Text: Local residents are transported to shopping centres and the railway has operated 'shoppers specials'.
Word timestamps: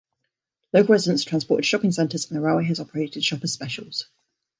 Local 0.73 0.93
residents 0.93 1.27
are 1.27 1.29
transported 1.29 1.63
to 1.63 1.67
shopping 1.69 1.91
centres 1.91 2.25
and 2.25 2.35
the 2.35 2.41
railway 2.43 2.63
has 2.65 2.79
operated 2.79 3.23
'shoppers 3.23 3.53
specials'. 3.53 4.07